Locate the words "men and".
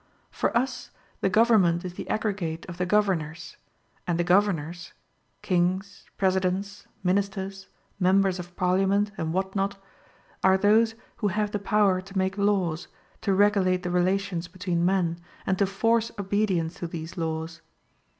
14.83-15.59